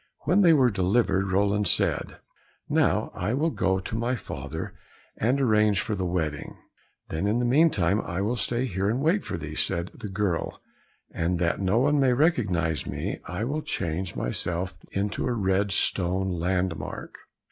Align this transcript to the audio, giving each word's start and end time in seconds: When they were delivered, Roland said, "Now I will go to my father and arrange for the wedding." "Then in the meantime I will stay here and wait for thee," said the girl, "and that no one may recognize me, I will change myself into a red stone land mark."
When 0.21 0.41
they 0.41 0.51
were 0.51 0.71
delivered, 0.71 1.31
Roland 1.31 1.67
said, 1.67 2.17
"Now 2.67 3.11
I 3.13 3.35
will 3.35 3.51
go 3.51 3.77
to 3.79 3.95
my 3.95 4.15
father 4.15 4.73
and 5.15 5.39
arrange 5.39 5.79
for 5.79 5.93
the 5.93 6.07
wedding." 6.07 6.57
"Then 7.09 7.27
in 7.27 7.37
the 7.37 7.45
meantime 7.45 8.01
I 8.01 8.19
will 8.23 8.35
stay 8.35 8.65
here 8.65 8.89
and 8.89 8.99
wait 8.99 9.23
for 9.23 9.37
thee," 9.37 9.53
said 9.53 9.91
the 9.93 10.09
girl, 10.09 10.59
"and 11.11 11.37
that 11.37 11.61
no 11.61 11.77
one 11.77 11.99
may 11.99 12.13
recognize 12.13 12.87
me, 12.87 13.19
I 13.25 13.43
will 13.43 13.61
change 13.61 14.15
myself 14.15 14.75
into 14.91 15.27
a 15.27 15.33
red 15.33 15.71
stone 15.71 16.29
land 16.29 16.77
mark." 16.77 17.19